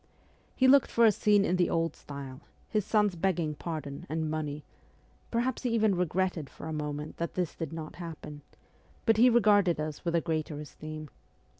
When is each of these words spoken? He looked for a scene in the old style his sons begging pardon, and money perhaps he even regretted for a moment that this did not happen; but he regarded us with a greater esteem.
He 0.55 0.67
looked 0.67 0.89
for 0.89 1.05
a 1.05 1.11
scene 1.11 1.45
in 1.45 1.57
the 1.57 1.69
old 1.69 1.95
style 1.95 2.41
his 2.67 2.83
sons 2.83 3.15
begging 3.15 3.53
pardon, 3.53 4.07
and 4.09 4.31
money 4.31 4.63
perhaps 5.29 5.61
he 5.61 5.69
even 5.75 5.93
regretted 5.93 6.49
for 6.49 6.65
a 6.65 6.73
moment 6.73 7.17
that 7.17 7.35
this 7.35 7.53
did 7.53 7.71
not 7.71 7.97
happen; 7.97 8.41
but 9.05 9.17
he 9.17 9.29
regarded 9.29 9.79
us 9.79 10.03
with 10.03 10.15
a 10.15 10.19
greater 10.21 10.59
esteem. 10.59 11.07